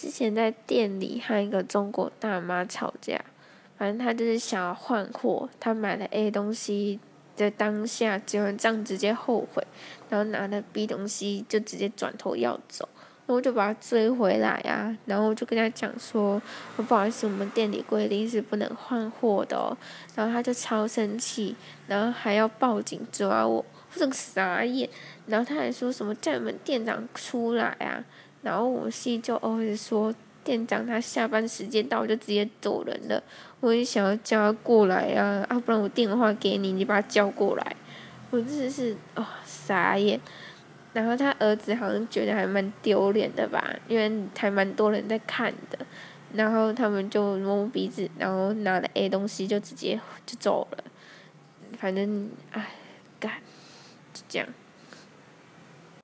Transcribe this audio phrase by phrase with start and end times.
[0.00, 3.20] 之前在店里和一个中国大妈吵架，
[3.76, 7.00] 反正她就是想要换货，她买了 A 东西
[7.36, 9.66] 的当下结完账直接后悔，
[10.08, 12.88] 然后拿了 B 东西就直接转头要走，
[13.26, 16.40] 然后就把她追回来啊，然后我就跟她讲说，
[16.76, 19.76] 不好意思，我们店里规定是不能换货的哦，
[20.14, 21.56] 然后她就超生气，
[21.88, 24.88] 然后还要报警抓我，我整傻眼，
[25.26, 28.04] 然后她还说什么叫你们店长出来啊。
[28.42, 30.14] 然后我心就偶尔说，
[30.44, 33.22] 店长他下班时间到就直接走人了。
[33.60, 37.76] 我也想要叫他过来啊，啊不然我电话给你，你把他叫过来。
[38.30, 40.20] 我真的是哦傻眼。
[40.94, 45.78] 然后他儿子好像觉得还蛮丢脸的吧，因为还蛮多人在看的。
[46.32, 50.84] 然后他们就摸摸鼻子，然后拿了 A 东西就直接就走了。
[51.78, 52.70] 反正唉，
[53.20, 53.32] 干，
[54.12, 54.48] 就这样。